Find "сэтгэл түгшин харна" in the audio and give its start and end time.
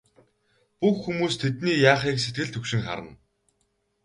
2.21-3.13